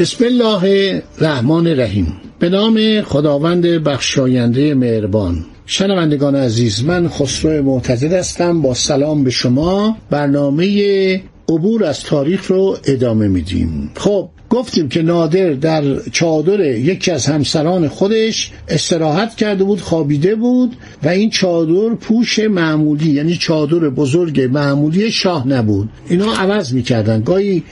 بسم 0.00 0.24
الله 0.24 1.02
الرحمن 1.18 1.66
الرحیم. 1.66 2.16
به 2.38 2.48
نام 2.48 3.02
خداوند 3.02 3.66
بخشاینده 3.66 4.74
مهربان. 4.74 5.44
شنوندگان 5.66 6.36
عزیز 6.36 6.84
من 6.84 7.08
خسرو 7.08 7.62
معتزد 7.62 8.12
هستم. 8.12 8.62
با 8.62 8.74
سلام 8.74 9.24
به 9.24 9.30
شما. 9.30 9.96
برنامه 10.10 11.22
عبور 11.48 11.84
از 11.84 12.02
تاریخ 12.02 12.46
رو 12.46 12.76
ادامه 12.84 13.28
میدیم. 13.28 13.90
خب 13.96 14.28
گفتیم 14.50 14.88
که 14.88 15.02
نادر 15.02 15.52
در 15.52 15.82
چادر 16.12 16.60
یکی 16.60 17.10
از 17.10 17.26
همسران 17.26 17.88
خودش 17.88 18.50
استراحت 18.68 19.34
کرده 19.34 19.64
بود 19.64 19.80
خوابیده 19.80 20.34
بود 20.34 20.76
و 21.02 21.08
این 21.08 21.30
چادر 21.30 21.94
پوش 21.94 22.38
معمولی 22.38 23.10
یعنی 23.10 23.36
چادر 23.36 23.88
بزرگ 23.88 24.40
معمولی 24.40 25.12
شاه 25.12 25.48
نبود. 25.48 25.88
اینا 26.08 26.32
عوض 26.32 26.72
می‌کردن. 26.72 27.22
گاهی 27.22 27.62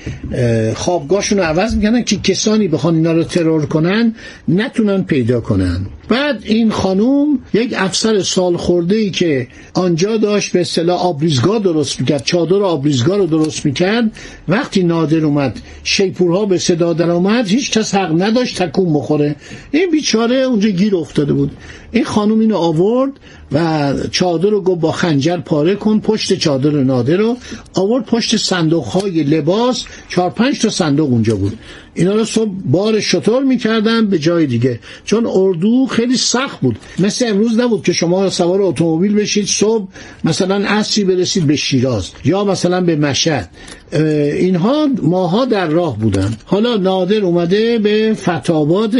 خوابگاهشون 0.74 1.38
رو 1.38 1.44
عوض 1.44 1.74
می‌کردن 1.74 2.02
که 2.02 2.16
کسانی 2.16 2.68
بخوان 2.68 2.94
اینا 2.94 3.12
رو 3.12 3.24
ترور 3.24 3.66
کنن 3.66 4.14
نتونن 4.48 5.02
پیدا 5.02 5.40
کنن. 5.40 5.86
بعد 6.08 6.42
این 6.44 6.70
خانوم 6.70 7.38
یک 7.52 7.74
افسر 7.76 8.22
سال 8.22 8.56
خورده 8.56 8.96
ای 8.96 9.10
که 9.10 9.48
آنجا 9.74 10.16
داشت 10.16 10.52
به 10.52 10.60
اصطلاح 10.60 11.00
آبریزگاه 11.00 11.58
درست 11.58 12.00
می‌کرد 12.00 12.24
چادر 12.24 12.62
آبریزگاه 12.62 13.16
رو 13.16 13.26
درست 13.26 13.66
می‌کرد. 13.66 14.12
وقتی 14.48 14.82
نادر 14.82 15.24
اومد 15.24 15.60
شیپورها 15.84 16.46
به 16.46 16.58
صدا 16.58 16.92
در 16.92 17.10
آمد 17.10 17.48
هیچ 17.48 17.70
کس 17.70 17.94
حق 17.94 18.22
نداشت 18.22 18.62
تکون 18.62 18.94
بخوره. 18.94 19.36
این 19.70 19.90
بیچاره 19.90 20.36
اونجا 20.36 20.68
گیر 20.68 20.96
افتاده 20.96 21.32
بود. 21.32 21.50
این 21.92 22.04
خانم 22.04 22.40
اینو 22.40 22.56
آورد 22.56 23.12
و 23.52 23.94
چادر 24.10 24.48
رو 24.48 24.60
گفت 24.60 24.80
با 24.80 24.92
خنجر 24.92 25.36
پاره 25.36 25.74
کن 25.74 26.00
پشت 26.00 26.38
چادر 26.38 26.70
نادر 26.70 27.16
رو. 27.16 27.36
آورد 27.74 28.04
پشت 28.04 28.36
صندوق 28.36 28.84
های 28.84 29.22
لباس 29.22 29.84
چهار 30.08 30.30
پنج 30.30 30.60
تا 30.60 30.68
صندوق 30.68 31.10
اونجا 31.10 31.36
بود. 31.36 31.58
اینا 31.98 32.14
رو 32.14 32.24
صبح 32.24 32.50
بار 32.64 33.00
شطور 33.00 33.42
می‌کردن 33.42 34.06
به 34.06 34.18
جای 34.18 34.46
دیگه. 34.46 34.80
چون 35.04 35.26
اردو 35.26 35.86
خیلی 35.86 36.16
سخت 36.16 36.60
بود. 36.60 36.78
مثل 36.98 37.26
امروز 37.28 37.58
نبود 37.58 37.82
که 37.82 37.92
شما 37.92 38.30
سوار 38.30 38.62
اتومبیل 38.62 39.14
بشید 39.14 39.46
صبح 39.46 39.88
مثلا 40.24 40.54
عصری 40.54 41.04
برسید 41.04 41.46
به 41.46 41.56
شیراز 41.56 42.10
یا 42.24 42.44
مثلا 42.44 42.80
به 42.80 42.96
مشهد. 42.96 43.50
اینها 43.92 44.86
ماها 45.02 45.44
در 45.44 45.66
راه 45.66 45.98
بودن. 45.98 46.36
حالا 46.44 46.76
نادر 46.76 47.20
اومده 47.20 47.78
به 47.78 48.16
فتاباد 48.20 48.94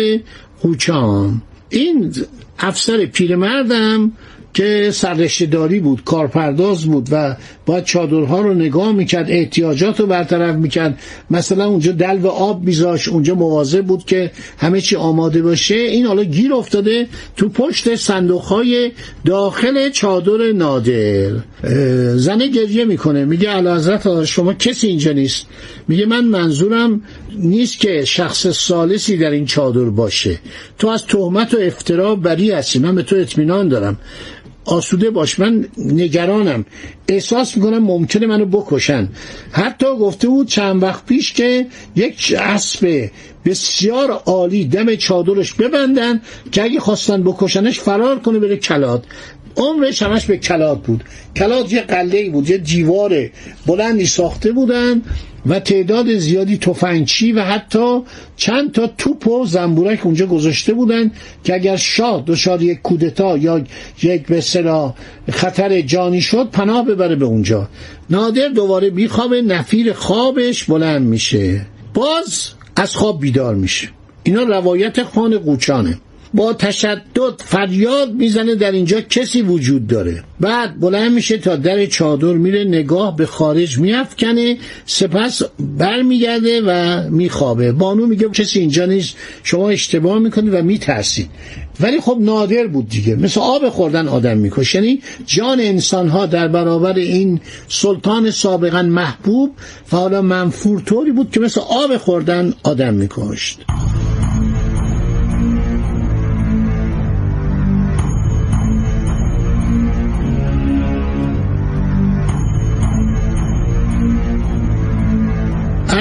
خوچان. 0.58 1.42
این 1.69 2.12
افسر 2.58 3.04
پیرمردم 3.04 4.12
که 4.54 4.91
سررشتهداری 4.92 5.80
بود 5.80 6.04
کارپرداز 6.04 6.84
بود 6.84 7.08
و 7.12 7.36
باید 7.69 7.84
چادرها 7.84 8.41
رو 8.41 8.55
نگاه 8.55 8.92
می‌کرد 8.92 9.30
احتیاجات 9.30 10.00
رو 10.00 10.06
برطرف 10.06 10.56
می‌کرد. 10.56 10.98
مثلا 11.30 11.66
اونجا 11.66 11.92
دلو 11.92 12.28
آب 12.28 12.62
میذاش 12.62 13.08
اونجا 13.08 13.34
مواظب 13.34 13.84
بود 13.84 14.04
که 14.04 14.31
همه 14.59 14.81
چی 14.81 14.97
آماده 14.97 15.42
باشه. 15.42 15.75
این 15.75 16.06
حالا 16.06 16.25
گیر 16.25 16.54
افتاده 16.54 17.06
تو 17.37 17.48
پشت 17.48 17.94
صندوق 17.94 18.42
های 18.42 18.92
داخل 19.25 19.91
چادر 19.91 20.53
نادر. 20.53 21.31
زنه 22.16 22.48
گریه 22.48 22.84
می‌کنه. 22.84 23.25
میگه 23.25 23.56
حضرت 23.56 24.25
شما 24.25 24.54
کسی 24.54 24.87
اینجا 24.87 25.12
نیست؟ 25.12 25.47
میگه 25.88 26.06
من 26.06 26.25
منظورم 26.25 27.00
نیست 27.38 27.78
که 27.78 28.04
شخص 28.04 28.47
سالسی 28.47 29.16
در 29.16 29.31
این 29.31 29.47
چادر 29.47 29.84
باشه. 29.84 30.38
تو 30.78 30.88
از 30.88 31.06
تهمت 31.06 31.54
و 31.54 31.56
افترا 31.60 32.15
بری 32.15 32.50
هستی. 32.50 32.78
من 32.78 32.94
به 32.94 33.03
تو 33.03 33.16
اطمینان 33.16 33.69
دارم. 33.69 33.98
آسوده 34.68 35.10
باش. 35.10 35.38
من 35.38 35.68
نگرانم. 35.78 36.64
احساس 37.08 37.56
می‌کنم 37.56 37.78
ممکنه 37.78 38.26
منو 38.26 38.44
بکشن. 38.44 39.08
حتی 39.52 39.86
گفته 39.86 40.28
بود 40.28 40.46
چند 40.46 40.82
وقت 40.82 41.06
پیش 41.06 41.32
که 41.32 41.66
یک 41.96 42.34
اسب 42.38 43.10
بسیار 43.44 44.10
عالی 44.10 44.64
دم 44.64 44.94
چادرش 44.94 45.52
ببندن 45.54 46.20
که 46.52 46.62
اگه 46.62 46.80
خواستن 46.80 47.22
بکشنش 47.22 47.80
فرار 47.80 48.18
کنه 48.18 48.38
بره 48.38 48.56
کلات 48.56 49.06
عمرش 49.56 50.02
همش 50.02 50.26
به 50.26 50.36
کلات 50.36 50.81
بود. 50.80 51.04
کلات 51.36 51.72
یه 51.72 51.80
قلعه 51.81 52.31
بود 52.30 52.50
یه 52.50 52.58
دیوار 52.58 53.30
بلندی 53.66 54.06
ساخته 54.06 54.52
بودن. 54.52 55.02
و 55.48 55.60
تعداد 55.60 56.14
زیادی 56.14 56.59
تفنگچی 56.59 57.32
و 57.32 57.42
حتی 57.42 58.00
چند 58.36 58.72
تا 58.72 58.86
توپ 58.98 59.26
و 59.26 59.47
زنبورک 59.47 60.06
اونجا 60.06 60.26
گذاشته 60.26 60.75
بودن 60.75 61.10
که 61.44 61.54
اگر 61.54 61.76
شاه 61.76 62.25
دچار 62.26 62.62
یک 62.62 62.82
کودتا 62.82 63.36
یا 63.36 63.64
یک 64.03 64.26
به 64.26 64.41
خطر 65.31 65.81
جانی 65.81 66.20
شد 66.20 66.50
پناه 66.50 66.84
ببره 66.86 67.16
به 67.16 67.25
اونجا. 67.25 67.69
نادر 68.10 68.48
دوباره 68.48 68.91
میخوابه 68.91 69.42
نفیر 69.42 69.92
خوابش 69.92 70.64
بلند 70.64 71.06
میشه. 71.06 71.66
باز 71.94 72.50
از 72.76 72.97
خواب 72.97 73.20
بیدار 73.20 73.54
میشه. 73.54 73.88
اینا 74.22 74.42
روایت 74.42 75.03
خان 75.03 75.38
قوچانه. 75.38 75.98
با 76.34 76.53
تشدد 76.53 77.43
فریاد 77.44 78.12
می‌زنه 78.12 78.55
در 78.55 78.72
اینجا 78.72 79.00
کسی 79.00 79.43
وجود 79.43 79.87
داره. 79.87 80.25
بعد 80.41 80.81
بلند 80.81 81.12
میشه 81.12 81.39
تا 81.39 81.56
در 81.56 81.87
چادر 81.87 82.33
میره 82.33 82.65
نگاه 82.65 83.16
به 83.16 83.27
خارج 83.27 83.78
میافکنه 83.78 84.56
سپس 84.87 85.43
برمیگرده 85.78 86.61
و 86.66 87.03
میخوابه. 87.11 87.72
بانو 87.72 88.06
میگه 88.06 88.28
کسی 88.28 88.61
اینجا 88.61 88.87
نیست 88.87 89.16
شما 89.43 89.69
اشتباه 89.69 90.19
می‌کنید 90.19 90.55
و 90.55 90.62
میترسید. 90.62 91.31
ولی 91.81 92.00
خب 92.00 92.19
نادر 92.21 92.66
بود 92.66 92.89
دیگه. 92.89 93.15
مثل 93.15 93.41
آب 93.41 93.69
خوردن 93.69 94.09
آدم 94.09 94.39
میکش 94.39 94.75
یعنی 94.75 95.00
جان 95.27 95.60
انسان 95.60 96.09
ها 96.09 96.27
در 96.27 96.49
برابر 96.49 96.95
این 96.95 97.41
سلطان 97.69 98.31
سابقا 98.31 98.83
محبوب 98.83 99.50
و 99.93 99.97
حالا 99.97 100.22
منفور 100.22 100.81
طوری 100.81 101.12
بود 101.12 101.31
که 101.31 101.41
مثل 101.41 101.60
آب 101.60 101.97
خوردن 101.97 102.55
آدم 102.62 102.95
میکشت. 102.95 103.59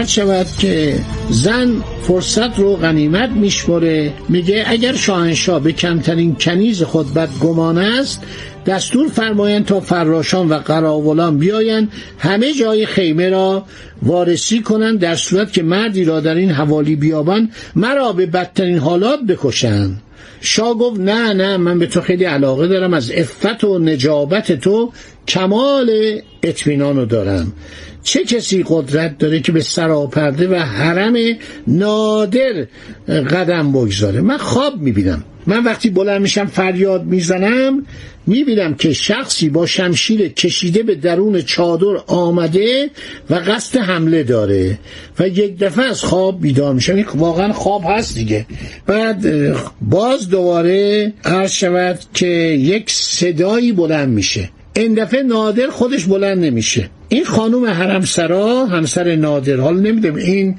هر 0.07 0.13
شود 0.13 0.47
که 0.59 1.00
زن 1.29 1.84
فرصت 2.01 2.59
رو 2.59 2.75
غنیمت 2.75 3.29
میشمره. 3.29 4.13
میگه 4.29 4.63
اگر 4.68 4.95
شاهنشاه 4.95 5.59
به 5.59 5.72
کمترین 5.72 6.35
کنیز 6.35 6.84
خود 6.84 7.13
بدگمان 7.13 7.78
است 7.78 8.23
دستور 8.66 9.07
فرمایند 9.07 9.66
تا 9.66 9.79
فراشان 9.79 10.50
و 10.50 10.53
قراولان 10.53 11.38
بیایند 11.38 11.91
همه 12.19 12.53
جای 12.53 12.85
خیمه 12.85 13.29
را 13.29 13.66
وارسی 14.01 14.62
کنند 14.62 15.00
در 15.00 15.16
صورت 15.16 15.53
که 15.53 15.63
مردی 15.63 16.03
را 16.03 16.19
در 16.19 16.35
این 16.35 16.51
حوالی 16.51 16.96
بیابند 16.96 17.51
مرا 17.75 18.12
به 18.12 18.25
بدترین 18.25 18.78
حالات 18.78 19.19
بکشند. 19.28 20.01
شاه 20.41 20.73
گفت 20.73 21.00
نه 21.00 21.33
نه 21.33 21.57
من 21.57 21.79
به 21.79 21.88
تو 21.88 22.01
خیلی 22.01 22.23
علاقه 22.23 22.67
دارم 22.67 22.94
از 22.94 23.11
افت 23.11 23.63
و 23.63 23.79
نجابت 23.79 24.51
تو 24.51 24.91
کمال 25.28 26.22
اطمینان 26.43 26.96
رو 26.96 27.05
دارم. 27.05 27.53
چه 28.03 28.23
کسی 28.23 28.66
قدرت 28.67 29.17
داره 29.17 29.40
که 29.40 29.52
به 29.52 29.61
سراپرده 29.61 30.47
و 30.47 30.55
حرم 30.55 31.16
نادر 31.67 32.67
قدم 33.08 33.72
بگذاره؟ 33.72 34.22
من 34.22 34.37
خواب 34.37 34.81
می‌بینم. 34.81 35.23
من 35.47 35.64
وقتی 35.64 35.90
بلند 35.90 36.22
میشم 36.22 36.46
فریاد 36.46 37.03
می‌زنم 37.03 37.85
می‌بینم 38.28 38.73
که 38.73 38.94
شخصی 38.94 39.49
با 39.49 39.66
شمشیر 39.66 40.28
کشیده 40.28 40.84
به 40.84 40.96
درون 40.96 41.41
چادر 41.41 41.97
آمده 42.08 42.90
و 43.29 43.35
قصد 43.35 43.79
حمله 43.79 44.23
داره 44.23 44.79
و 45.20 45.28
یک 45.28 45.58
دفعه 45.59 45.85
از 45.85 46.03
خواب 46.03 46.41
بیدار 46.41 46.73
میشم 46.73 47.05
واقعا 47.16 47.53
خواب 47.53 47.84
هست 47.85 48.16
دیگه. 48.16 48.46
بعد 48.88 49.26
باز 49.82 50.29
دوباره 50.29 51.14
عرض 51.26 51.52
شود 51.52 51.99
که 52.14 52.28
یک 52.28 52.90
صدایی 52.91 53.72
بلند 53.72 54.09
میشه. 54.09 54.49
این 54.76 54.94
دفعه 54.94 55.23
نادر 55.23 55.67
خودش 55.67 56.05
بلند 56.05 56.44
نمیشه. 56.44 56.90
این 57.09 57.26
خانم 57.26 57.66
حرمسرا 57.66 58.66
همسر 58.66 59.16
نادر 59.16 59.55
حال 59.55 59.79
نمی‌دونم 59.79 60.16
این 60.16 60.55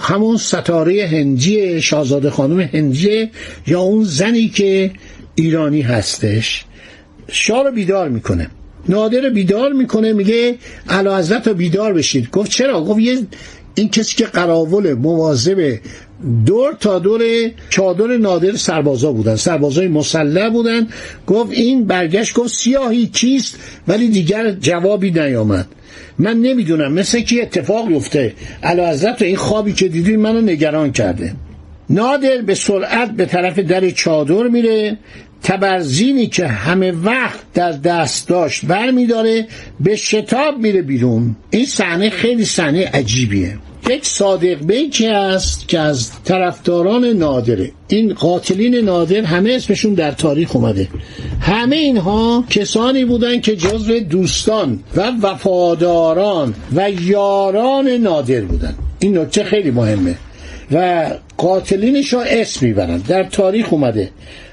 همون 0.00 0.36
ستاره 0.36 1.06
هنجی 1.06 1.82
شاهزاده 1.82 2.30
خانم 2.30 2.60
هنجی 2.60 3.30
یا 3.66 3.80
اون 3.80 4.04
زنی 4.04 4.48
که 4.48 4.90
ایرانی 5.34 5.80
هستش. 5.80 6.64
شاه 7.30 7.64
رو 7.64 7.72
بیدار 7.72 8.08
می‌کنه. 8.08 8.50
نادر 8.88 9.28
بیدار 9.28 9.72
می‌کنه 9.72 10.12
میگه 10.12 10.54
اعلی 10.88 11.08
حضرت 11.08 11.48
رو 11.48 11.54
بیدار 11.54 11.92
بشید. 11.92 12.30
گفت 12.30 12.50
چرا؟ 12.50 12.84
گفت 12.84 13.00
یه 13.00 13.18
این 13.74 13.88
کسی 13.88 14.16
که 14.16 14.24
قراول 14.24 14.94
مواظب 14.94 15.78
دور 16.46 16.72
تا 16.80 16.98
دور 16.98 17.22
چادر 17.70 18.16
نادر 18.16 18.56
سربازا 18.56 19.12
بودن 19.12 19.36
سربازای 19.36 19.88
مسلح 19.88 20.48
بودن. 20.48 20.88
گفت 21.26 21.52
این 21.52 21.86
برگشت 21.86 22.34
گفت 22.34 22.54
سیاهی 22.54 23.06
کیست؟ 23.06 23.58
ولی 23.88 24.08
دیگر 24.08 24.50
جوابی 24.50 25.10
نیامد. 25.10 25.66
من 26.18 26.36
نمی‌دونم 26.36 26.92
مثل 26.92 27.20
کی 27.20 27.40
اتفاق 27.40 27.90
یفته 27.90 28.32
علا 28.62 28.90
حضرت 28.90 29.22
این 29.22 29.36
خوابی 29.36 29.72
که 29.72 29.88
دیدی 29.88 30.16
منو 30.16 30.40
نگران 30.40 30.92
کرده. 30.92 31.32
نادر 31.90 32.42
به 32.46 32.54
سرعت 32.54 33.10
به 33.10 33.26
طرف 33.26 33.58
در 33.58 33.90
چادر 33.90 34.48
میره. 34.48 34.98
تبرزینی 35.42 36.26
که 36.26 36.46
همه 36.46 36.92
وقت 36.92 37.40
در 37.54 37.72
دست 37.72 38.28
داشت 38.28 38.66
بر 38.66 38.90
میداره 38.90 39.46
به 39.80 39.96
شتاب 39.96 40.58
میره 40.58 40.82
بیرون. 40.82 41.36
این 41.50 41.66
صحنه 41.66 42.10
خیلی 42.10 42.44
صحنه 42.44 42.86
عجیبیه. 42.94 43.58
یک 43.88 44.06
صادق 44.06 44.54
بیکی 44.54 45.06
هست 45.06 45.68
که 45.68 45.78
از 45.78 46.10
طرفداران 46.24 47.04
نادره. 47.04 47.72
این 47.88 48.14
قاتلین 48.14 48.74
نادر 48.74 49.20
همه 49.20 49.52
اسمشون 49.52 49.94
در 49.94 50.12
تاریخ 50.12 50.56
اومده. 50.56 50.88
همه 51.40 51.76
اینها 51.76 52.44
کسانی 52.50 53.04
بودن 53.04 53.40
که 53.40 53.56
جزو 53.56 54.00
دوستان 54.00 54.80
و 54.96 55.12
وفاداران 55.22 56.54
و 56.74 56.90
یاران 56.90 57.88
نادر 57.88 58.40
بودن. 58.40 58.74
این 58.98 59.18
نکته 59.18 59.44
خیلی 59.44 59.70
مهمه. 59.70 60.14
و 60.72 61.10
قاتلینش 61.36 62.12
رو 62.12 62.18
اسم 62.26 62.66
می‌برن. 62.66 62.96
در 62.96 63.24
تاریخ 63.24 63.72
اومده. 63.72 64.10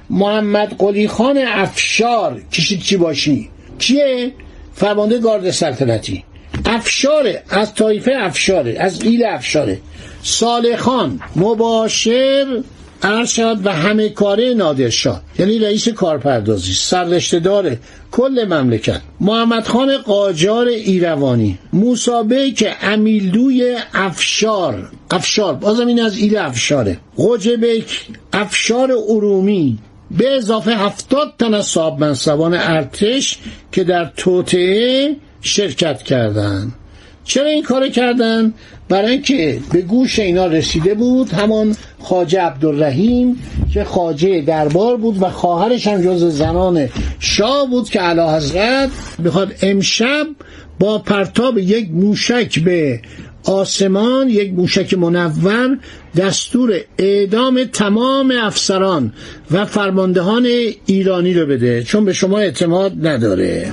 محمد 0.10 0.76
قلی 0.78 1.08
خان 1.08 1.38
افشار. 1.48 2.42
کشید 2.52 2.82
چی 2.82 2.98
باشی؟ 2.98 3.50
کیه؟ 3.80 4.32
فرمانده 4.74 5.20
گارد 5.20 5.52
سلطنتی. 5.52 6.24
افشاره 6.66 7.44
از 7.50 7.74
طایفه 7.74 8.14
افشاره 8.18 8.78
از 8.80 9.02
ایل 9.02 9.26
افشاره. 9.26 9.80
صالح 10.24 10.78
خان 10.78 11.20
مباشر 11.36 12.64
ارشد 13.04 13.58
و 13.64 13.72
همه 13.72 14.10
کاره 14.10 14.54
نادرشاه. 14.54 15.22
یعنی 15.40 15.60
رئیس 15.60 15.90
کارپردازی 15.90 16.74
سررشته 16.74 17.40
داره 17.40 17.80
کل 18.12 18.46
مملکت. 18.50 19.02
محمد 19.20 19.68
خان 19.68 19.98
قاجار 19.98 20.68
ایروانی 20.68 21.58
موسابه 21.74 22.52
که 22.52 22.76
امیلدوی 22.82 23.78
افشار 23.94 24.92
افشار 25.12 25.54
بازم 25.54 25.88
این 25.88 26.02
از 26.02 26.18
ایل 26.18 26.38
افشاره. 26.38 26.98
قجبک 27.18 28.08
افشار 28.34 28.92
ارومی 28.92 29.78
به 30.12 30.36
اضافه 30.36 30.72
هفتاد 30.72 31.34
تن 31.40 31.54
از 31.54 31.66
صاحب 31.66 32.00
منصبان 32.00 32.54
ارتش 32.54 33.38
که 33.72 33.84
در 33.84 34.12
توطعه 34.18 35.16
شرکت 35.46 36.04
کردند 36.04 36.74
چرا 37.24 37.48
این 37.48 37.64
کار 37.64 37.90
کردن؟ 37.90 38.54
برای 38.90 39.12
اینکه 39.12 39.60
به 39.72 39.82
گوش 39.82 40.20
اینا 40.20 40.48
رسیده 40.48 40.94
بود 40.94 41.30
همان 41.30 41.76
خاجه 42.00 42.42
عبدالرحیم 42.42 43.38
که 43.74 43.84
خاجه 43.84 44.42
دربار 44.42 44.98
بود 44.98 45.22
و 45.22 45.30
خواهرش 45.30 45.88
هم 45.88 46.02
جز 46.02 46.38
زنان 46.38 46.90
شاه 47.20 47.70
بود 47.70 47.90
که 47.90 48.00
علا 48.00 48.36
حضرت 48.36 48.90
بخواد 49.26 49.56
امشب 49.62 50.28
با 50.80 50.98
پرتاب 50.98 51.58
یک 51.58 51.92
موشک 51.92 52.60
به 52.60 53.02
آسمان 53.44 54.30
یک 54.30 54.54
موشک 54.54 54.94
منور 54.94 55.78
دستور 56.18 56.74
اعدام 56.98 57.64
تمام 57.64 58.34
افسران 58.42 59.14
و 59.52 59.66
فرماندهان 59.66 60.48
ایرانی 60.86 61.34
رو 61.34 61.46
بده. 61.46 61.84
چون 61.84 62.06
به 62.06 62.14
شما 62.14 62.40
اعتماد 62.40 63.08
نداره. 63.08 63.72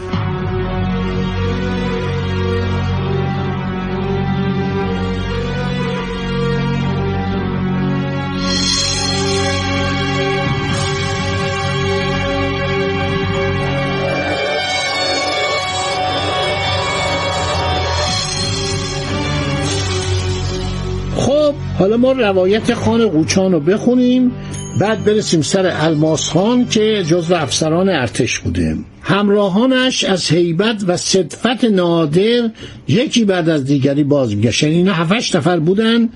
حالا 21.83 21.97
ما 21.97 22.13
روایت 22.13 22.75
خان 22.75 23.09
قوچان 23.09 23.53
رو 23.53 23.61
بخونیم 23.61 24.33
بعد 24.81 25.05
برسیم 25.05 25.43
سر 25.43 25.73
الماس 25.75 26.31
خان 26.31 26.69
که 26.69 27.05
جزو 27.07 27.35
افسران 27.35 27.89
ارتش 27.89 28.39
بوده. 28.39 28.77
همراهانش 29.03 30.05
از 30.05 30.33
حیبت 30.33 30.85
و 30.87 30.97
صدفت 30.97 31.65
نادر 31.65 32.51
یکی 32.89 33.25
بعد 33.25 33.49
از 33.49 33.65
دیگری 33.65 34.05
باز 34.05 34.37
میگشن 34.37 34.67
اینا 34.67 34.93
هفتش 34.93 35.35
نفر 35.35 35.59
بودن. 35.59 36.09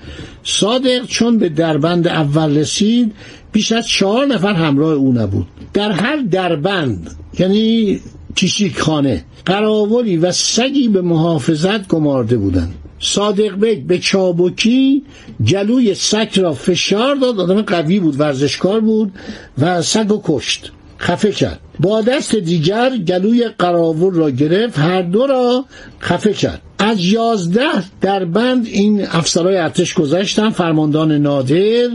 صادق 0.43 1.05
چون 1.05 1.37
به 1.37 1.49
دربند 1.49 2.07
اول 2.07 2.57
رسید 2.57 3.11
بیش 3.51 3.71
از 3.71 3.87
چهار 3.87 4.25
نفر 4.25 4.53
همراه 4.53 4.93
او 4.93 5.13
نبود. 5.13 5.47
در 5.73 5.91
هر 5.91 6.17
دربند 6.31 7.11
یعنی 7.39 7.99
کشیک 8.35 8.79
خانه 8.79 9.23
قراولی 9.45 10.17
و 10.17 10.31
سگی 10.31 10.87
به 10.87 11.01
محافظت 11.01 11.87
گمارده 11.87 12.37
بودند. 12.37 12.73
صادق 12.99 13.55
بیگ 13.55 13.83
به 13.83 13.99
چابکی 13.99 15.03
جلوی 15.43 15.95
سگ 15.95 16.39
را 16.39 16.53
فشار 16.53 17.15
داد. 17.15 17.39
آدم 17.39 17.61
قوی 17.61 17.99
بود 17.99 18.19
ورزشکار 18.19 18.79
بود 18.79 19.11
و 19.57 19.81
سگ 19.81 20.11
و 20.11 20.21
کشت 20.23 20.71
خفه 20.99 21.31
کرد. 21.31 21.59
با 21.79 22.01
دست 22.01 22.35
دیگر 22.35 22.97
گلوی 22.97 23.49
قراول 23.59 24.13
را 24.13 24.29
گرفت 24.29 24.79
هر 24.79 25.01
دو 25.01 25.27
را 25.27 25.65
خفه 26.01 26.33
کرد. 26.33 26.61
از 26.79 27.05
یازده 27.05 27.83
در 28.01 28.25
بند 28.25 28.65
این 28.65 29.07
افسرهای 29.07 29.57
ارتش 29.57 29.93
گذاشتن 29.93 30.49
فرماندان 30.49 31.11
نادر 31.11 31.89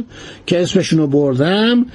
که 0.46 0.62
اسمشونو 0.62 1.06
بردم 1.06 1.86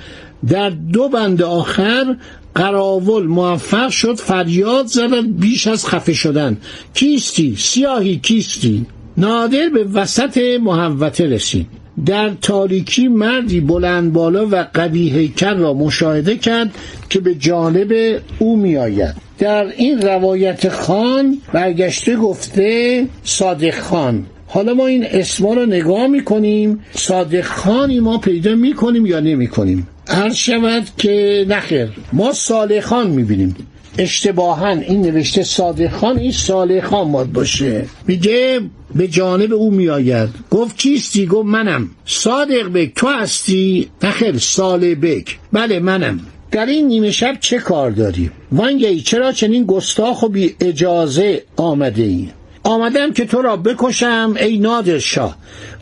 در 0.47 0.69
دو 0.69 1.09
بند 1.09 1.41
آخر 1.41 2.15
قراول 2.55 3.27
موفق 3.27 3.89
شد 3.89 4.15
فریاد 4.15 4.85
زدن 4.85 5.31
بیش 5.31 5.67
از 5.67 5.87
خفه 5.87 6.13
شدن. 6.13 6.57
کیستی؟ 6.93 7.55
سیاهی 7.57 8.19
کیستی؟ 8.19 8.85
نادر 9.17 9.69
به 9.73 9.83
وسط 9.83 10.41
محوته 10.63 11.25
رسید. 11.25 11.67
در 12.05 12.31
تاریکی 12.41 13.07
مردی 13.07 13.59
بلند 13.59 14.13
بالا 14.13 14.47
و 14.51 14.67
قوی 14.73 15.09
هیکل 15.09 15.57
را 15.57 15.73
مشاهده 15.73 16.35
کرد 16.35 16.75
که 17.09 17.19
به 17.19 17.35
جانب 17.35 18.19
او 18.39 18.57
میآید. 18.57 19.15
در 19.39 19.65
این 19.77 20.01
روایت 20.01 20.69
خان 20.69 21.37
برگشته 21.53 22.15
گفته 22.15 23.05
صادق 23.23 23.79
خان. 23.79 24.25
حالا 24.47 24.73
ما 24.73 24.87
این 24.87 25.05
اسما 25.05 25.53
رو 25.53 25.65
نگاه 25.65 26.07
می‌کنیم. 26.07 26.79
صادق 26.93 27.45
خانی 27.45 27.99
ما 27.99 28.17
پیدا 28.17 28.55
می‌کنیم 28.55 29.05
یا 29.05 29.19
نمی‌کنیم؟ 29.19 29.87
عرض 30.07 30.35
شود 30.35 30.83
که 30.97 31.45
نخیر 31.49 31.87
ما 32.13 32.31
صالح 32.31 32.79
خان 32.79 33.07
می‌بینیم. 33.09 33.55
اشتباها 33.97 34.69
این 34.69 35.01
نوشته 35.01 35.43
صادق 35.43 35.91
خان 35.91 36.17
این 36.17 36.31
صالح 36.31 36.85
خان 36.85 37.07
ماد 37.07 37.31
باشه. 37.31 37.85
میگه 38.07 38.61
به 38.95 39.07
جانب 39.07 39.53
او 39.53 39.71
میآید. 39.71 40.29
گفت 40.51 40.77
کیستی 40.77 41.25
گفت 41.25 41.47
منم. 41.47 41.89
صادق 42.05 42.67
بک 42.67 42.95
تو 42.95 43.07
هستی؟ 43.07 43.89
نخیر 44.03 44.37
صالح 44.37 44.95
بک. 44.95 45.39
بله 45.53 45.79
منم. 45.79 46.19
در 46.51 46.65
این 46.65 46.87
نیمه 46.87 47.11
شب 47.11 47.37
چه 47.39 47.57
کار 47.57 47.91
داری 47.91 48.31
وانگهی 48.51 49.01
چرا 49.01 49.31
چنین 49.31 49.65
گستاخ 49.65 50.23
و 50.23 50.29
بی 50.29 50.55
اجازه 50.61 51.43
آمده 51.57 52.03
ای 52.03 52.29
آمدم 52.63 53.13
که 53.13 53.25
تو 53.25 53.41
را 53.41 53.57
بکشم 53.57 54.35
ای 54.39 54.57
نادر 54.57 54.99
شاه. 54.99 55.37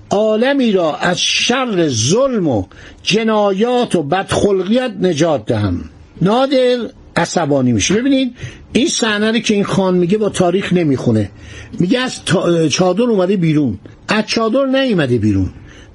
عالمی 0.09 0.71
را 0.71 0.95
از 0.95 1.19
شر 1.19 1.87
ظلم 1.87 2.47
و 2.47 2.65
جنایات 3.03 3.95
و 3.95 4.03
بدخلقیت 4.03 4.91
نجات 5.01 5.45
دهم. 5.45 5.89
نادر 6.21 6.77
عصبانی 7.15 7.71
میشه. 7.71 7.93
ببینید 7.93 8.35
این 8.73 8.87
صحنه 8.87 9.41
که 9.41 9.53
این 9.53 9.63
خان 9.63 9.97
میگه 9.97 10.17
با 10.17 10.29
تاریخ 10.29 10.73
نمی‌خونه. 10.73 11.29
میگه 11.79 11.99
از 11.99 12.21
چادر 12.69 13.03
اومده 13.03 13.37
بیرون. 13.37 13.79
از 14.07 14.23
چادر 14.27 14.65
نیومده 14.65 15.17
بیرون. 15.17 15.49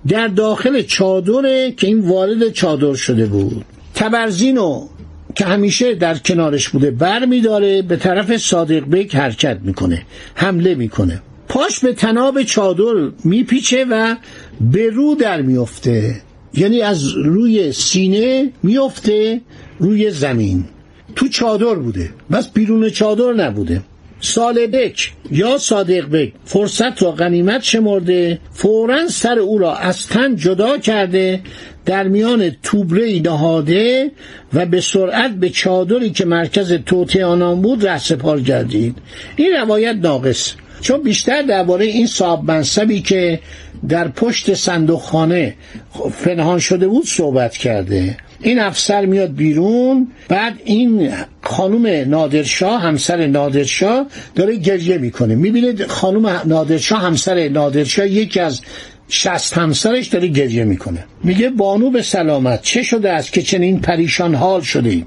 در 0.09 0.29
داخل 0.29 0.83
چادره 0.83 1.73
که 1.73 1.87
این 1.87 2.01
وارد 2.01 2.53
چادر 2.53 2.95
شده 2.95 3.27
بود. 3.27 3.65
تبرزینو 3.95 4.89
که 5.35 5.45
همیشه 5.45 5.95
در 5.95 6.19
کنارش 6.19 6.69
بوده 6.69 6.91
بر 6.91 7.25
میداره 7.25 7.83
به 7.83 7.97
طرف 7.97 8.37
صادق 8.37 8.85
بیک 8.85 9.15
حرکت 9.15 9.59
می‌کنه 9.63 10.03
حمله 10.35 10.75
می‌کنه. 10.75 11.23
پاش 11.49 11.81
به 11.81 11.93
تناب 11.93 12.43
چادر 12.43 13.11
میپیچه 13.25 13.85
و 13.91 14.17
به 14.61 14.91
رو 14.91 15.15
در 15.15 15.43
میفته 15.43 16.23
یعنی 16.55 16.81
از 16.83 17.09
روی 17.09 17.73
سینه 17.73 18.51
میفته 18.63 19.41
روی 19.79 20.11
زمین. 20.11 20.65
تو 21.21 21.29
چادر 21.29 21.75
بوده. 21.75 22.11
بس 22.33 22.49
بیرون 22.49 22.91
چادر 22.91 23.33
نبوده. 23.33 23.81
سال 24.21 24.67
بک. 24.67 25.13
یا 25.31 25.59
صادق 25.59 26.07
بک. 26.07 26.33
فرصت 26.45 27.03
را 27.03 27.13
غنیمت 27.13 27.63
شمرده. 27.63 28.39
فورا 28.53 29.09
سر 29.09 29.39
او 29.39 29.59
را 29.59 29.77
از 29.77 30.07
تن 30.07 30.37
جدا 30.37 30.79
کرده. 30.79 31.41
در 31.85 32.09
میان 32.09 32.51
توبره 32.63 33.21
نهاده 33.21 34.11
و 34.55 34.67
به 34.67 34.81
سرعت 34.81 35.31
به 35.31 35.51
چادری 35.51 36.11
که 36.11 36.25
مرکز 36.25 36.73
توطئه 36.87 37.25
آنان 37.25 37.63
بود 37.63 37.87
رهسپار 37.87 38.41
گردید. 38.41 38.97
این 39.37 39.53
روایت 39.53 39.97
ناقص. 39.97 40.55
چون 40.81 41.03
بیشتر 41.03 41.43
درباره 41.43 41.85
این 41.85 42.07
صاحب 42.07 42.51
منصبی 42.51 43.03
که 43.03 43.41
در 43.89 44.09
پشت 44.09 44.55
صندوقخانه 44.55 45.55
پنهان 46.25 46.59
شده 46.59 46.89
بود 46.89 47.05
صحبت 47.07 47.57
کرده. 47.57 48.17
این 48.43 48.59
افسر 48.59 49.07
میاد 49.07 49.35
بیرون 49.35 50.09
بعد 50.29 50.61
این 50.65 51.13
خانم 51.43 52.11
نادرشاه 52.11 52.83
همسر 52.83 53.27
نادرشاه 53.27 54.07
داره 54.35 54.57
گریه 54.57 54.99
می‌کنه. 54.99 55.35
می‌بینه 55.35 55.87
خانم 55.87 56.27
نادرشاه 56.27 57.03
همسر 57.03 57.49
نادرشاه 57.49 58.07
یکی 58.07 58.41
از 58.41 58.61
شست 59.09 59.59
همسرش 59.59 60.07
داره 60.07 60.29
گریه 60.29 60.65
می‌کنه. 60.65 61.05
میگه 61.25 61.51
بانو 61.51 61.91
به 61.91 62.03
سلامت 62.03 62.63
چه 62.63 62.83
شده 62.83 63.13
است 63.13 63.33
که 63.33 63.43
چنین 63.43 63.81
پریشان 63.81 64.35
حال 64.35 64.61
شده 64.61 64.91
ایم 64.91 65.07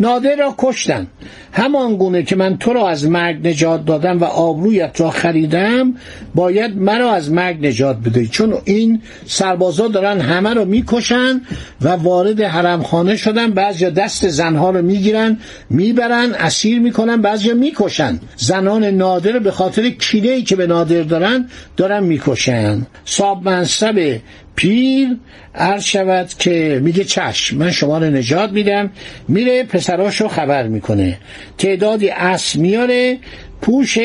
نادر 0.00 0.36
را 0.36 0.54
کشتن. 0.58 1.06
همان 1.52 1.96
گونه 1.96 2.22
که 2.22 2.36
من 2.36 2.58
تو 2.58 2.72
را 2.72 2.88
از 2.88 3.08
مرگ 3.08 3.48
نجات 3.48 3.84
دادم 3.84 4.20
و 4.20 4.24
آبرویت 4.24 5.00
را 5.00 5.10
خریدم 5.10 5.94
باید 6.34 6.76
مرا 6.76 7.12
از 7.12 7.32
مرگ 7.32 7.66
نجات 7.66 7.96
بده. 7.96 8.26
چون 8.26 8.54
این 8.64 9.02
سربازا 9.26 9.88
دارن 9.88 10.20
همه 10.20 10.54
رو 10.54 10.64
می‌کشن 10.64 11.40
و 11.80 11.88
وارد 11.88 12.40
حرمخانه 12.40 13.16
شدن 13.16 13.50
بعضی 13.50 13.90
دست 13.90 14.28
زنها 14.28 14.70
رو 14.70 14.82
می‌گیرن 14.82 15.38
می‌برن 15.70 16.32
اسیر 16.32 16.78
می‌کنن 16.80 17.22
بعضی 17.22 17.52
می‌کشن. 17.52 18.20
زنان 18.36 18.84
نادر 18.84 19.38
به 19.38 19.50
خاطر 19.50 19.90
کینه 19.90 20.42
که 20.42 20.56
به 20.56 20.66
نادر 20.66 21.02
دارن 21.02 21.48
دارن 21.76 22.04
می‌کشن. 22.04 22.86
صاحب 23.04 23.48
منصب 23.48 24.20
پیر 24.56 25.08
عرض 25.54 25.84
شود 25.84 26.28
که 26.38 26.80
میگه 26.82 27.04
چشم 27.04 27.56
من 27.56 27.70
شما 27.70 27.98
رو 27.98 28.04
نجات 28.04 28.50
میدم 28.50 28.90
میره 29.28 29.64
پسراشو 29.64 30.28
خبر 30.28 30.68
می‌کنه. 30.68 31.18
تعدادی 31.58 32.08
اسب 32.08 32.60
میاره 32.60 33.18
پوش 33.62 33.98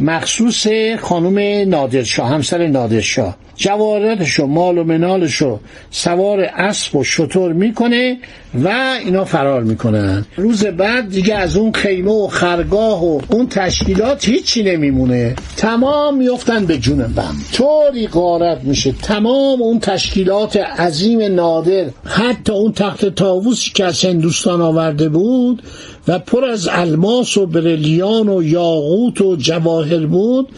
مخصوص 0.00 0.66
خانم 1.00 1.68
نادرشاه 1.68 2.28
همسر 2.28 2.66
نادرشاه. 2.66 3.36
جواهراتشو 3.56 4.46
مال 4.46 4.78
و 4.78 4.84
منالشو 4.84 5.58
سوار 5.90 6.40
اسب 6.40 6.96
و 6.96 7.04
شطور 7.04 7.52
می‌کنه 7.52 8.16
و 8.64 8.68
اینا 9.04 9.24
فرار 9.24 9.62
می‌کنن. 9.62 10.26
روز 10.36 10.64
بعد 10.64 11.10
دیگه 11.10 11.34
از 11.34 11.56
اون 11.56 11.72
خیمه 11.72 12.10
و 12.10 12.26
خرگاه 12.26 13.04
و 13.04 13.20
اون 13.30 13.48
تشکیلات 13.48 14.28
هیچی 14.28 14.62
نمیمونه. 14.62 15.34
تمام 15.56 16.16
میفتن 16.16 16.66
به 16.66 16.78
جون 16.78 16.98
بم. 16.98 17.36
طوری 17.52 18.06
غارت 18.06 18.64
میشه. 18.64 18.92
تمام 19.02 19.62
اون 19.62 19.80
تشکیلات 19.80 20.56
عظیم 20.56 21.22
نادر 21.34 21.84
حتی 22.04 22.52
اون 22.52 22.72
تخت 22.72 23.06
تاووسی 23.06 23.70
که 23.74 23.84
از 23.84 24.04
هندوستان 24.04 24.60
آورده 24.60 25.08
بود 25.08 25.62
و 26.08 26.18
پر 26.18 26.44
از 26.44 26.68
الماس 26.72 27.36
و 27.36 27.46
برلیان 27.46 28.28
و 28.28 28.42
یاقوت 28.42 29.20
و 29.20 29.36
جواهر 29.36 30.06
بود 30.06 30.48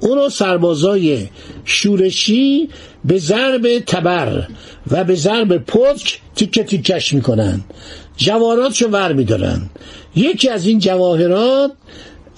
اونو 0.00 0.28
سربازای 0.28 1.26
شورشی 1.64 2.68
به 3.04 3.18
ضرب 3.18 3.78
تبر 3.78 4.48
و 4.90 5.04
به 5.04 5.14
ضرب 5.14 5.56
پتک 5.56 6.20
تیکه 6.34 6.62
تیکش 6.62 7.14
می‌کنن. 7.14 7.60
جواهراتشو 8.16 8.88
ور 8.88 9.12
میدارن. 9.12 9.70
یکی 10.16 10.48
از 10.48 10.66
این 10.66 10.78
جواهرات 10.78 11.72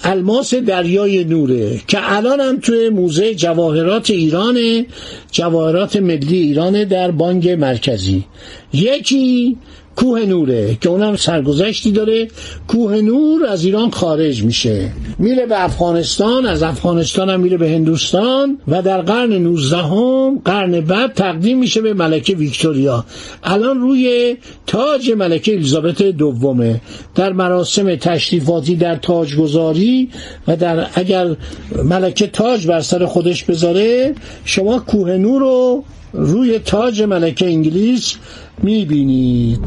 الماس 0.02 0.54
دریای 0.54 1.24
نوره 1.24 1.80
که 1.88 1.98
الان 2.16 2.40
هم 2.40 2.60
توی 2.60 2.88
موزه 2.88 3.34
جواهرات 3.34 4.10
ایرانه 4.10 4.86
جواهرات 5.32 5.96
ملی 5.96 6.38
ایرانه 6.38 6.84
در 6.84 7.10
بانک 7.10 7.46
مرکزی. 7.46 8.24
یکی 8.72 9.56
کوه 9.98 10.24
نوره 10.24 10.76
که 10.80 10.88
اونم 10.88 11.16
سرگذشتی 11.16 11.92
داره 11.92 12.28
کوه 12.68 13.00
نور 13.00 13.46
از 13.46 13.64
ایران 13.64 13.90
خارج 13.90 14.42
میشه. 14.42 14.90
میره 15.18 15.46
به 15.46 15.64
افغانستان 15.64 16.46
از 16.46 16.62
افغانستان 16.62 17.30
هم 17.30 17.40
میره 17.40 17.56
به 17.56 17.70
هندوستان 17.70 18.58
و 18.68 18.82
در 18.82 19.02
قرن 19.02 19.32
19 19.32 19.76
هم 19.76 20.38
قرن 20.44 20.80
بعد 20.80 21.14
تقدیم 21.14 21.58
میشه 21.58 21.80
به 21.80 21.94
ملکه 21.94 22.34
ویکتوریا. 22.34 23.04
الان 23.44 23.80
روی 23.80 24.36
تاج 24.66 25.10
ملکه 25.10 25.52
الیزابت 25.52 26.02
دومه. 26.02 26.80
در 27.14 27.32
مراسم 27.32 27.96
تشریفاتی 27.96 28.76
در 28.76 28.96
تاجگذاری 28.96 30.08
و 30.48 30.56
در 30.56 30.86
اگر 30.94 31.36
ملکه 31.84 32.26
تاج 32.26 32.66
بر 32.66 32.80
سر 32.80 33.06
خودش 33.06 33.44
بذاره 33.44 34.14
شما 34.44 34.78
کوه 34.78 35.16
نور 35.16 35.40
رو 35.40 35.84
روی 36.12 36.58
تاج 36.58 37.02
ملکه 37.02 37.46
انگلیس 37.46 38.14
می‌بینید. 38.62 39.60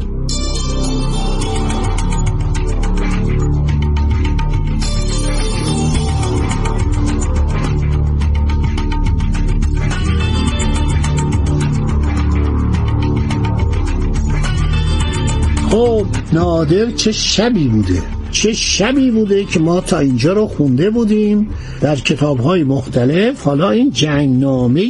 خب 15.70 16.06
نادر 16.32 16.90
چه 16.90 17.12
شبی 17.12 17.68
بوده؟ 17.68 18.02
چه 18.32 18.52
شبی 18.52 19.10
بوده 19.10 19.44
که 19.44 19.60
ما 19.60 19.80
تا 19.80 19.98
اینجا 19.98 20.32
رو 20.32 20.46
خونده 20.46 20.90
بودیم 20.90 21.50
در 21.80 21.96
کتاب 21.96 22.40
های 22.40 22.64
مختلف. 22.64 23.42
حالا 23.42 23.70
این 23.70 23.90
جنگنامه 23.90 24.82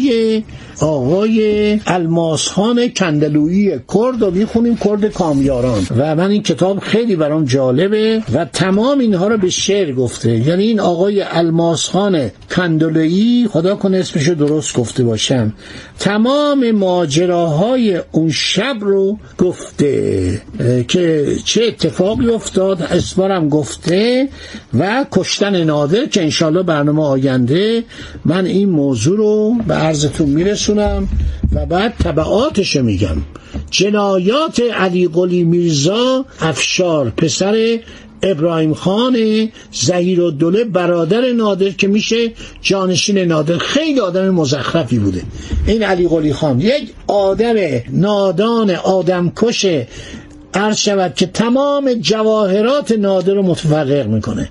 آقای 0.81 1.79
الماسخان 1.87 2.89
کندلویی 2.89 3.71
کرد 3.95 4.23
رو 4.23 4.31
می‌خونیم 4.31 4.77
کرد 4.77 5.07
کامیاران. 5.07 5.87
و 5.97 6.15
من 6.15 6.31
این 6.31 6.43
کتاب 6.43 6.79
خیلی 6.79 7.17
برام 7.17 7.45
جالبه 7.45 8.23
و 8.35 8.45
تمام 8.45 8.99
اینها 8.99 9.29
رو 9.29 9.39
به 9.39 9.51
شعر 9.51 9.93
گفته. 9.93 10.49
یعنی 10.49 10.63
این 10.65 10.81
آقای 10.81 11.23
الماسخان 11.23 12.31
کندلویی 12.57 13.49
خدا 13.53 13.77
کنه 13.77 13.99
اسمش 13.99 14.29
رو 14.29 14.35
درست 14.35 14.77
گفته 14.77 15.05
باشم 15.05 15.53
تمام 15.99 16.71
ماجراهای 16.71 18.01
اون 18.13 18.31
شب 18.31 18.77
رو 18.81 19.19
گفته 19.39 20.43
که 20.89 21.27
چه 21.45 21.65
اتفاقی 21.65 22.29
افتاد 22.29 22.83
اسمارم 22.83 23.32
گفته 23.41 24.29
و 24.79 25.07
کشتن 25.13 25.65
نادر 25.65 26.07
که 26.07 26.23
انشالله 26.23 26.63
برنامه 26.63 27.03
آینده 27.03 27.85
من 28.25 28.47
این 28.47 28.69
موضوع 28.69 29.17
رو 29.17 29.55
به 29.67 29.75
عرضتون 29.75 30.29
میرسونم 30.29 31.09
و 31.53 31.67
بعد 31.67 31.95
طبعاتش 31.99 32.77
میگم. 32.77 33.17
جنایات 33.71 34.61
علی 34.61 35.09
قلی 35.09 35.45
میرزا 35.45 36.25
افشار 36.41 37.11
پسر 37.11 37.79
ابراهیم 38.23 38.75
خان 38.75 39.49
زهیر 39.73 40.21
و 40.21 40.31
دوله 40.31 40.65
برادر 40.65 41.33
نادر 41.33 41.71
که 41.71 41.89
میشه 41.89 42.33
جانشین 42.63 43.19
نادر. 43.19 43.59
خیلی 43.59 44.01
آدم 44.01 44.31
مزخرفی 44.31 44.99
بوده. 44.99 45.23
این 45.67 45.83
علی 45.83 46.09
قلی 46.09 46.33
خان 46.33 46.61
یک 46.61 46.91
آدم 47.07 47.55
نادان 47.91 48.71
آدمکش 48.71 49.67
عرض 50.55 50.77
شود 50.77 51.15
که 51.15 51.27
تمام 51.27 51.95
جواهرات 51.95 52.93
نادر 52.93 53.35
رو 53.35 53.43
متفرق 53.43 54.07
می‌کنه. 54.07 54.49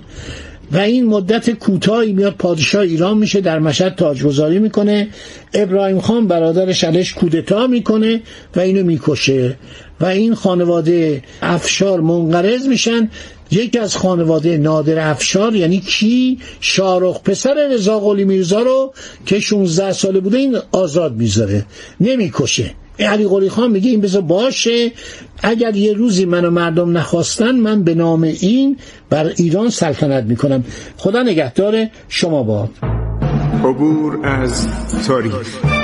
و 0.72 0.78
این 0.78 1.06
مدت 1.06 1.50
کوتاهی 1.50 2.12
میاد 2.12 2.34
پادشاه 2.34 2.82
ایران 2.82 3.18
میشه 3.18 3.40
در 3.40 3.58
مشهد 3.58 3.94
تاجگذاری 3.94 4.58
می‌کنه. 4.58 5.08
ابراهیم 5.54 6.00
خان 6.00 6.26
برادرش 6.26 6.84
علیش 6.84 7.12
کودتا 7.12 7.66
می‌کنه 7.66 8.20
و 8.56 8.60
اینو 8.60 8.84
می‌کشه. 8.84 9.56
و 10.00 10.04
این 10.06 10.34
خانواده 10.34 11.22
افشار 11.42 12.00
منقرض 12.00 12.66
میشن. 12.66 13.10
یکی 13.50 13.78
از 13.78 13.96
خانواده 13.96 14.56
نادر 14.58 15.10
افشار 15.10 15.56
یعنی 15.56 15.80
کی؟ 15.80 16.38
شارخ 16.60 17.22
پسر 17.22 17.68
رضا 17.70 18.00
قلی 18.00 18.24
میرزا 18.24 18.60
رو 18.60 18.94
که 19.26 19.40
16 19.40 19.92
ساله 19.92 20.20
بوده 20.20 20.38
این 20.38 20.58
آزاد 20.72 21.16
می‌ذاره. 21.16 21.64
نمی‌کشه. 22.00 22.74
علی 22.98 23.28
قلی 23.28 23.48
خان 23.48 23.70
میگه 23.70 23.90
این 23.90 24.00
بذار 24.00 24.22
باشه. 24.22 24.92
اگر 25.42 25.76
یه 25.76 25.92
روزی 25.92 26.24
منو 26.24 26.50
مردم 26.50 26.96
نخواستن 26.98 27.54
من 27.54 27.82
به 27.82 27.94
نام 27.94 28.22
این 28.22 28.76
بر 29.10 29.32
ایران 29.36 29.70
سلطنت 29.70 30.24
می‌کنم. 30.24 30.64
خدا 30.96 31.22
نگهدار 31.22 31.86
شما 32.08 32.42
با 32.42 32.68
عبور 33.64 34.26
از 34.26 34.66
تاریخ. 35.06 35.81